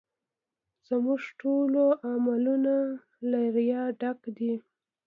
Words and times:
زموږ 0.87 1.21
ټول 1.39 1.73
عملونه 2.11 2.75
له 3.29 3.39
ریا 3.55 3.83
ډک 3.99 4.19
دي 4.37 4.53